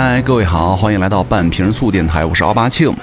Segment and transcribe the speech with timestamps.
[0.00, 2.94] 嗨，各位好，欢迎来到半瓶醋电台，我是奥巴庆。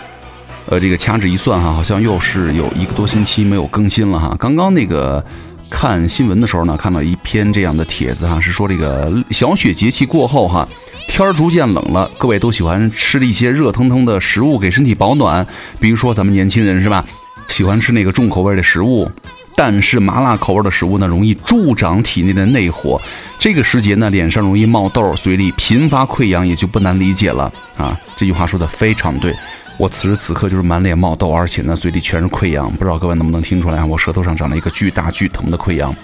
[0.67, 4.33] 呃，这个掐指一算哈，好像又是有一个多星期没有更新了哈。
[4.39, 5.21] 刚刚那个
[5.69, 10.65] 看新闻的时候呢，看到一篇这样的帖子哈，是说这个小雪节气过后哈，
[11.09, 15.45] 天儿逐渐冷了，各位都喜欢吃一些热腾腾的食物给身体保暖，
[15.81, 17.03] 比如说咱们年轻人是吧，
[17.49, 19.11] 喜欢吃那个重口味的食物。
[19.57, 23.01] 但是麻辣口味的食物呢，容易助长体内的内火。
[23.39, 27.97] 这个时节呢，脸上容易冒痘，嘴里频发溃疡，也就不难理解了啊。
[28.17, 29.33] 这句话说的非常对，
[29.77, 32.69] 我此时此刻就是满脸冒痘，而且呢，嘴里全是溃疡。
[32.73, 35.95] 不知道各位能不能听出来，我舌头上长了一个巨大巨疼的溃疡，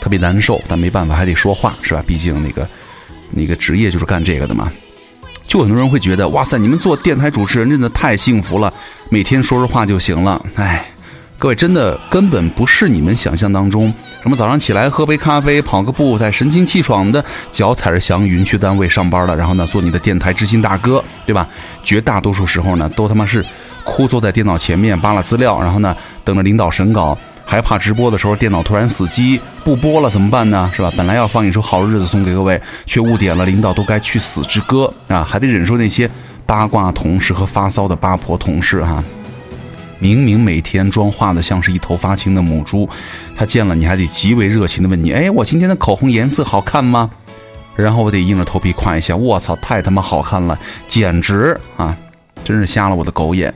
[0.00, 0.58] 特别难受。
[0.66, 2.02] 但没办法，还得说话是吧？
[2.06, 2.66] 毕竟那个
[3.30, 4.72] 那个职业就是干这个的嘛。
[5.46, 8.72] 就很多人会觉得，哇塞，你们做电台主持人真的太幸福了，
[9.10, 10.42] 每天说说话就行了。
[10.54, 10.86] 哎。
[11.44, 21.46] 各位真的根本不是你们想象当中，什么早上起来喝杯咖啡、跑个步，再神清气爽的脚踩着祥云去单位上班了，然后呢做你的电台知心大哥，对吧？
[21.82, 23.44] 绝大多数时候呢，都他妈是
[23.84, 27.14] 枯坐在电脑前面扒拉资料，然后呢等着领导审稿，
[27.44, 30.70] 还怕直播的时候电脑突然死机不播了怎么办呢？
[30.74, 30.90] 是吧？
[30.96, 36.08] 本来要放一首好日子送给各位，却误点了领导都该去死之歌啊，还得忍受那些
[36.46, 39.04] 八卦同事和发骚的八婆同事哈。
[39.98, 42.88] 明明每天妆化的像是一头发青的母猪，
[43.36, 47.10] 他见了你还得极为热情的问你：“哎，我今天的口红颜色好看吗？”
[47.76, 51.96] 然后我得硬着头皮夸一下：“我操，太他妈好看了，简直啊，
[52.44, 53.52] 真是瞎了我的狗眼！”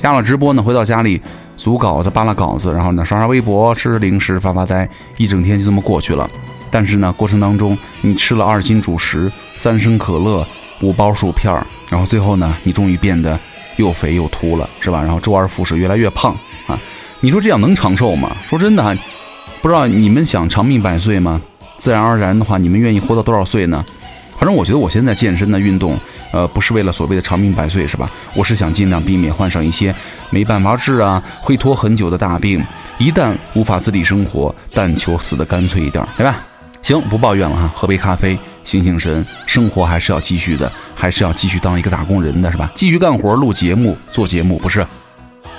[0.00, 1.20] 下了直播呢，回到家里
[1.56, 6.30] 组稿子、扒拉稿子，然后呢刷刷微博、吃吃零食、发发呆，一整天就这么过去了。
[6.70, 10.46] 但是呢，过程当中你吃了二斤主食、三升可乐、
[10.80, 11.52] 五包薯片，
[11.88, 13.38] 然后最后呢，你终于变得。
[13.78, 15.02] 又肥又秃了，是吧？
[15.02, 16.78] 然后周而复始，越来越胖啊！
[17.20, 18.36] 你说这样能长寿吗？
[18.46, 18.96] 说真的，
[19.62, 21.40] 不知道你们想长命百岁吗？
[21.78, 23.84] 自然而然的话，你们愿意活到多少岁呢？
[24.38, 25.98] 反正我觉得我现在健身的运动，
[26.32, 28.08] 呃，不是为了所谓的长命百岁，是吧？
[28.34, 29.92] 我是想尽量避免患上一些
[30.30, 32.64] 没办法治啊、会拖很久的大病。
[32.98, 36.36] 一旦无法自理生活，但求死的干脆一点，对吧？
[36.88, 42.72] 行，不抱怨了哈，喝杯咖啡，醒醒神，生活还是要继续的，还是要继续当一个打工人的是吧？
[42.74, 44.86] 继续干活，录节目，做节目，不是？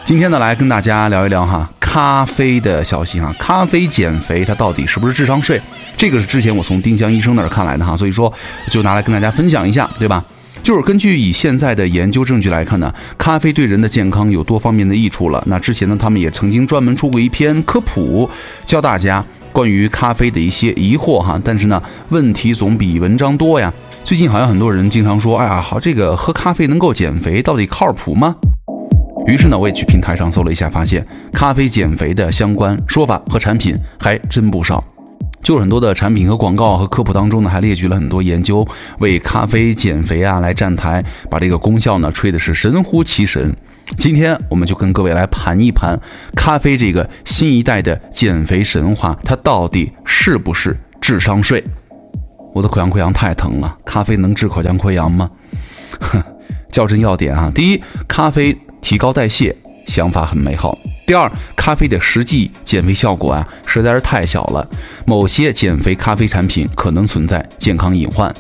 [0.03, 5.61] 今天呢，来跟大家聊一聊哈，咖啡的消息哈，咖啡减肥它到底是不是智商税？
[5.95, 8.33] 这个是之前我从丁香医生那儿看来的哈，所以说
[8.71, 10.25] 就拿来跟大家分享一下，对吧？
[10.63, 15.43] 就是根据以现在的研究证据来看呢，咖啡对人的健康有多方面的益处了。
[15.45, 18.27] 那之前呢，他们也曾经专门出过一篇科普，
[18.65, 19.23] 教大家。
[19.51, 23.73] 关于咖啡的一些疑惑哈，但是呢，问题总比文章多呀。
[24.03, 28.35] 最近好像很多人经常说，哎呀，好，这个喝咖啡能够减肥，到底靠谱吗？
[29.27, 34.83] 于是呢，我也去平台上搜了一下，发现咖啡减肥的相关说法和产品还真不少。
[35.41, 38.67] 就很多的产品和广告和科普当中呢，还列举了很多研究
[38.99, 43.55] 为咖啡减肥啊来站台，把这个功效呢吹的是神乎其神。
[43.97, 45.99] 今天我们就跟各位来盘一盘
[46.35, 51.63] 咖啡这个新一代的减肥神话，它到底是不是智商税？
[52.53, 55.29] 我的口腔溃疡太疼了，咖啡能治口腔溃疡吗？
[55.99, 56.23] 哼，
[56.71, 59.55] 较真要点啊，第一，咖啡提高代谢，
[59.85, 60.77] 想法很美好。
[61.05, 64.67] 第二，咖啡的实际减肥效果啊实在是太小了，
[65.05, 68.33] 某些减肥咖啡产品可能存在健康隐患。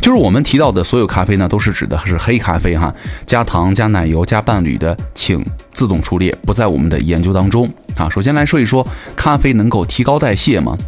[0.00, 8.08] 就是我们提到的所有咖啡呢，都是指的是黑咖啡哈，加糖、加奶油、加伴侣的，请自动出列，不在我们的研究当中啊。
[8.08, 8.86] 首先来说一说，
[9.16, 10.78] 咖啡能够提高代谢吗？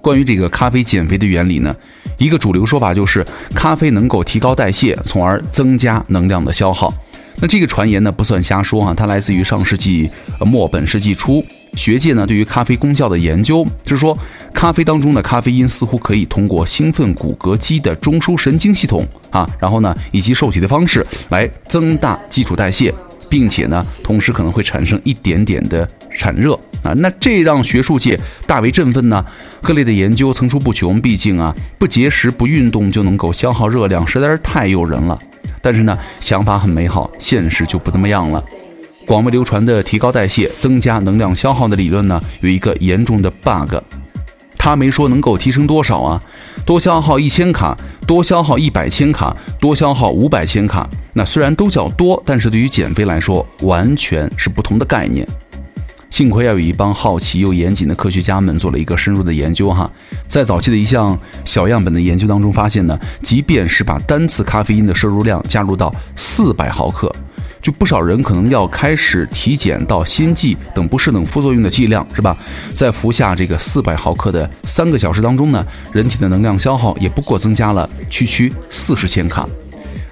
[0.00, 1.72] 关于这个咖啡减肥的原理呢，
[2.18, 6.92] 一个主流说法就是咖啡能够提高代谢，从而增加能量的消耗。
[7.36, 10.10] 那这个传言呢不算瞎说哈，它来自于上世纪
[10.40, 11.44] 末本世纪初
[11.74, 14.16] 学界呢对于咖啡功效的研究，就是说
[14.52, 22.92] 咖啡当中的咖啡因似乎可以通过兴奋骨骼肌的中枢神经系统啊，然后呢以及受体的方式来增大基础代谢，
[23.28, 26.52] 并且呢同时可能会产生一点点的产热
[26.82, 29.24] 啊，那这让学术界大为振奋呢。
[29.62, 35.18] 各类的研究层出不穷，毕竟啊不节食不运动就能够消耗热量，实在是太诱人了。
[35.60, 38.44] 但是呢，想法很美好，现实就不那么样了。
[39.06, 43.74] 广为流传的提高代谢、增加能量消耗的理论呢，有一个严重的 bug，
[44.56, 46.22] 他没说能够提升多少啊，
[46.64, 47.76] 多消耗一千卡，
[48.06, 50.88] 多消耗一百千卡，多消耗五百千卡。
[51.14, 55.26] 那虽然都叫多，但是对于减肥来说，完全是不同的概念。
[56.08, 59.90] 幸亏要有一帮好奇又严谨的科学家们做了一个深入的研究哈，
[60.26, 67.10] 在早期的一项小样本的研究当中发现呢，即便是把单次咖啡因的摄入量加入到四百毫克，
[67.62, 72.36] 就不少人可能要开始体检到心悸等不适等副作用的剂量是吧？
[72.74, 79.48] 在服下这个四百毫克的三个小时当中呢，人体的能量消耗也不过增加了区区四十千卡。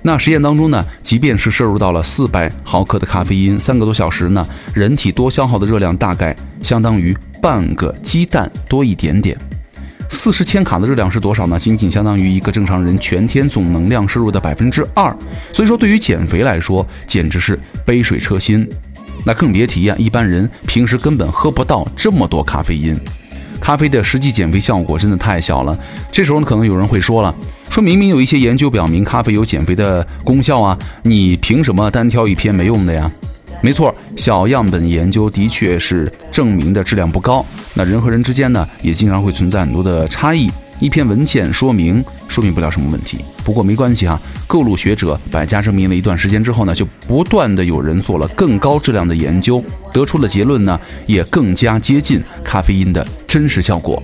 [0.03, 9.37] 那实验当中呢，即便是摄入到了四百毫克的咖啡因，三个多小时呢，人体多消耗的热量大概相当于半个鸡蛋多一点点。
[10.13, 11.59] 四十千卡的热量是多少呢？
[11.59, 15.09] 仅仅相当于一个正常人全天总能量摄入的百分之二。
[15.53, 18.69] 所以说，对于减肥来说，简直是杯水车薪。
[19.25, 22.99] 那更别提啊，一般人平时根本喝不到这么多咖啡因。
[23.61, 25.79] 咖啡的实际减肥效果真的太小了。
[26.11, 27.35] 这时候呢，可能有人会说了。
[27.71, 33.11] 说明明有一些研究表明咖啡有减肥的功效啊，你凭什么单挑一篇没用的呀？
[33.63, 37.45] 没错，小样本研究的确是证明的质量不高。
[37.75, 40.51] 那人和人之间呢，也经常会存在很多的差异。
[40.81, 43.23] 一篇文献说明说明不了什么问题。
[43.45, 54.03] 不过没关系啊，各路学者百家争鸣了一段时间之后呢，就不断的有人做了更高质量的研究，得出的结论呢，也更加接近咖啡因的真实效果。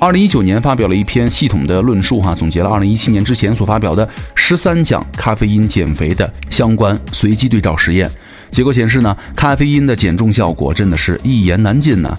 [0.00, 8.10] 二零一九年发表了一篇系统的论述，哈，总结了二零一七年之前所发表的十三项咖啡因减肥的相关随机对照实验，
[8.50, 12.16] 结果显示呢，咖啡因的减重效果真的是一言难尽呢。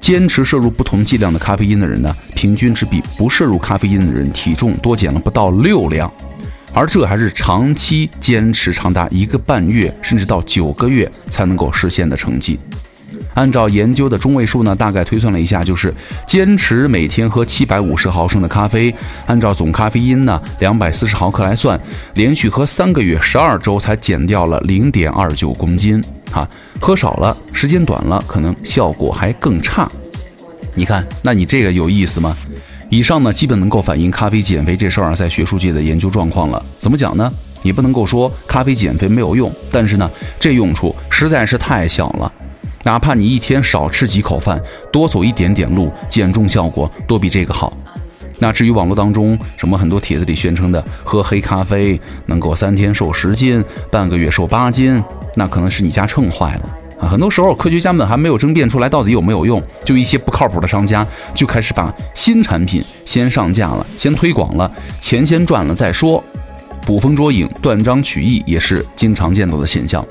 [0.00, 6.12] 坚持摄入不同剂量的咖啡因的人呢，平均只比不摄入咖啡因的人体重多减了不到六两，
[6.72, 12.58] 而这还是长期坚持长达一个半月甚至到九个月才能够实现的成绩。
[13.36, 15.94] 按照研究的中位数呢，大概推算了一下，就是
[16.26, 18.92] 坚持每天喝七百五十毫升的咖啡，
[19.26, 21.78] 按照总咖啡因呢两百四十毫克来算，
[22.14, 26.02] 连续喝三个月，十二周才减掉了零点二九公斤。
[26.32, 26.48] 哈，
[26.80, 29.86] 喝少了，时间短了，可能效果还更差。
[30.74, 32.34] 你看，那你这个有意思吗？
[32.88, 36.64] 以上呢，基本能够反映咖啡减肥这事儿啊，在学术界的研究状况了。
[36.78, 37.30] 怎么讲呢？
[37.62, 42.32] 你不能够说咖啡减肥没有用，但是呢，这用处实在是太小了。
[42.86, 44.62] 哪怕你一天少吃几口饭，
[44.92, 47.72] 多走一点点路，减重效果都比这个好。
[48.38, 55.02] 那至于网络当中什么很多帖子里宣称的喝黑咖啡能够三天瘦十斤，半个月瘦八斤，
[55.34, 57.08] 那可能是你家秤坏了啊。
[57.08, 61.04] 很多时候科学家们还没有争辩出来到底有没有用，就一些不靠谱的商家
[61.34, 66.22] 就开始把新产品先上架了，先推广了，钱先赚了再说，
[66.86, 70.06] 捕风捉影、断章取义也是经常见到的现象。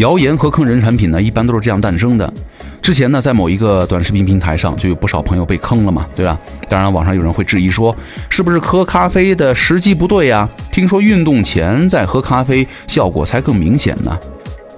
[0.00, 2.32] 谣言和坑人产品呢，一般都是这样诞生的。
[2.80, 6.40] 之前呢，在某一个短视频平台上，就有不少朋友被坑了嘛，对吧？
[6.70, 7.94] 当然，网上有人会质疑说，
[8.30, 10.48] 是不是喝咖啡的时机不对呀？
[10.72, 14.18] 听说运动前再喝咖啡效果才更明显呢。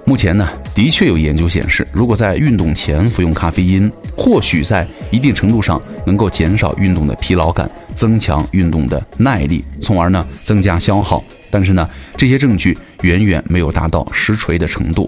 [0.03, 7.65] 目前呢，的确有研究显示，如果在运动前服用咖啡因，或许在一定程度上能够减少运动的疲劳感，
[7.95, 11.23] 增强运动的耐力，从而呢增加消耗。
[11.53, 15.07] 但是呢，这些证据远远没有达到实锤的程度。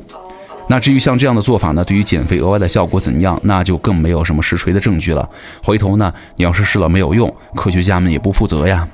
[0.67, 5.27] 那至于像这样的做法呢，对于减肥额外的效果怎样，那就更没有什么实锤的证据了。
[5.63, 8.87] 回头呢，你要是试了没有用，科学家们也不负责呀。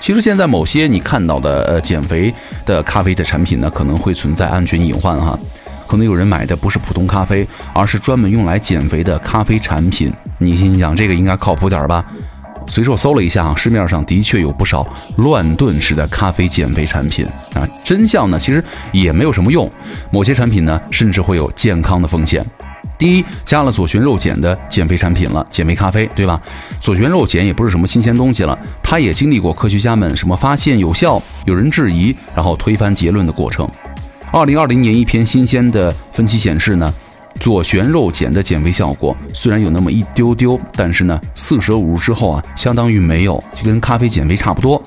[0.00, 2.32] 其实现在某些你看到的呃减肥
[2.64, 5.36] 的咖啡的产品呢，可能会存在安全隐患哈。
[5.88, 10.12] 可能有人买的不是普通咖啡，而是专门用来减肥的咖啡产品。
[10.38, 12.04] 你心想这个应该靠谱点儿吧？
[12.68, 14.86] 随手搜了一下啊，市面上的确有不少
[15.16, 17.66] 乱炖式的咖啡减肥产品啊。
[17.82, 18.62] 真相呢，其实
[18.92, 19.68] 也没有什么用。
[20.10, 22.44] 某些产品呢，甚至会有健康的风险。
[22.96, 26.40] 第一，加了左旋肉碱的减肥产品了，减肥咖啡，对吧？
[26.80, 33.68] 左旋肉碱也不是什么新鲜东西了，它也经历过科学家们什么发现有效，有人质疑，然后推翻结论的过程。
[34.30, 36.92] 二零二零年一篇新鲜的分析显示呢。
[37.40, 44.82] 左旋肉碱的减肥效果虽然有那么一丢丢，但是呢，四舍五入之后啊，相当于没有，就跟咖啡减肥差不多。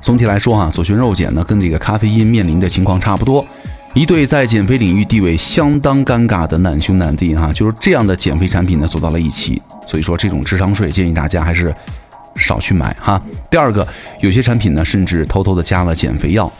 [0.00, 3.44] 总体来说啊，左旋肉碱呢，跟这个咖啡因面临的情况差不多。
[3.94, 9.60] 一对在减肥领域地位相当尴尬的难兄难弟哈，就是这样的减肥产品呢，走到了一起。
[9.86, 11.74] 所以说，这种智商税建议大家还是
[12.36, 13.20] 少去买哈。
[13.50, 13.86] 第二个，
[14.20, 16.50] 有些产品呢，甚至偷偷的加了减肥药。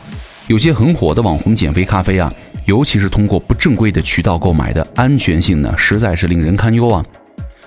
[0.47, 2.33] 有些很火的网红减肥咖啡啊。
[2.67, 7.03] 尤其是通过不正规的渠道购买的，安全性呢，实在是令人堪忧啊！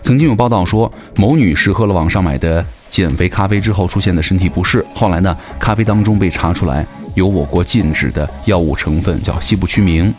[0.02, 10.14] 曾经有报道说，某女士喝了网上买的减肥咖啡之后出现的身体不适，后来呢，咖啡当中被查出来有我国禁止的药物成分，叫西部曲明。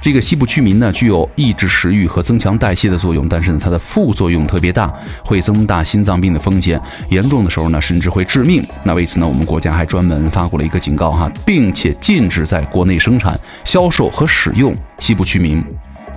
[0.00, 4.92] 这个西部曲明呢，具有抑制食欲和增强代谢的作用，但是呢，它的副作用特别大，
[5.24, 8.64] 会增大心脏病的风险，严重的时候呢，甚至会致命。
[8.84, 15.64] 那为此呢，我们国家还专门发过了一个警告哈，并且禁止在国内生产、销售和使用西部曲明。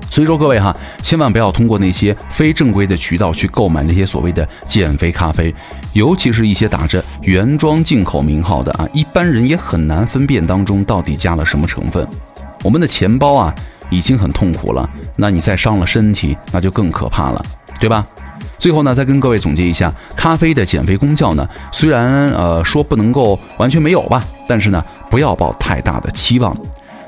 [0.10, 5.54] 所以说各位哈，千万不要通过那些非正规的渠道去购买那些所谓的减肥咖啡，
[5.94, 12.06] 尤其是一些打着原装进口名号的啊，一般人也很难分辨当中到底加了什么成分。
[12.64, 13.54] 我们的钱包啊
[13.90, 17.44] 已经很痛苦了，那你再伤了身体，那就更可怕了，
[17.80, 18.06] 对吧？
[18.58, 26.56] 最后呢，再跟各位总结一下，咖啡的减肥功效呢，虽然呃说不能够完全没有吧，但是呢，不要抱太大的期望，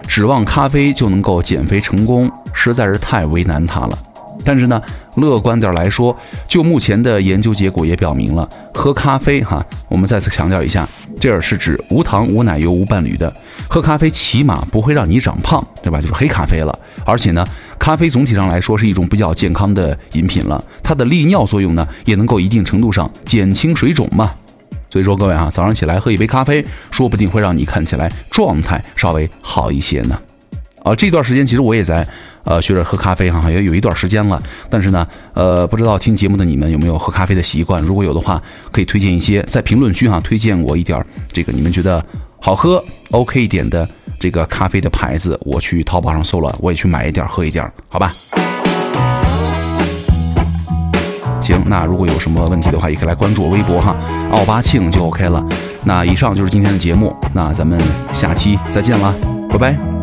[0.07, 3.98] 指望咖啡就能够减肥成功，实在是太为难它了。
[4.43, 4.81] 但是呢，
[5.15, 6.17] 乐观点来说，
[6.48, 13.31] 就目前的研究结果也表明了，喝咖啡哈，我们再次强调一下，这儿是指无糖、无奶油、无伴侣的。
[13.74, 16.00] 喝咖啡起码不会让你长胖，对吧？
[16.00, 16.77] 就是黑咖啡了。
[17.03, 17.44] 而且呢，
[17.80, 24.30] 咖啡总体上来说是一种比较健康的饮品了，它的利尿作用呢，也能够一定程度上减轻水肿嘛。
[24.92, 30.20] 所以说各位啊，早上起来喝一杯咖啡，说不定会让你看起来状态稍微好一些呢。
[30.84, 32.08] 啊，这段时间其实我也在，
[32.44, 34.39] 呃，学着喝咖啡哈，也有一段时间了。
[34.70, 37.82] 但是呢，呃，不知道听节目的你们有没有喝咖啡的习惯？
[37.82, 38.39] 如果有的话，
[38.72, 42.06] 可以推荐一些，在评论区哈推荐我一点这个你们觉得
[42.45, 43.88] 好喝、OK 一点的
[44.19, 48.12] 这个咖啡的牌子，我去淘宝上搜了，我也去买一点喝一点，好吧？
[51.41, 53.95] 行，那如果有什么问题的话，也可以来关注我微博哈，
[54.29, 55.41] 奥巴庆就 OK 了。
[55.85, 57.79] 那以上就是今天的节目，那咱们
[58.13, 59.13] 下期再见啦，
[59.50, 60.02] 拜拜。